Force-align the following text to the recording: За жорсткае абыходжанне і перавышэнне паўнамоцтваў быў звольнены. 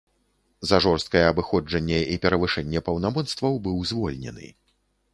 За 0.69 0.79
жорсткае 0.85 1.21
абыходжанне 1.33 2.01
і 2.15 2.19
перавышэнне 2.25 2.85
паўнамоцтваў 2.91 3.63
быў 3.69 3.77
звольнены. 3.95 4.47